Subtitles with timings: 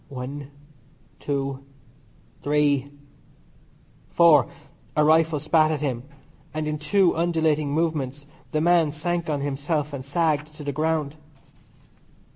[0.09, 0.49] One,
[1.19, 1.63] two,
[2.41, 2.91] three,
[4.09, 4.47] four"
[4.97, 6.01] A rifle spat at him,
[6.55, 11.17] and in two undulating movements the man sank on himself and sagged to the ground.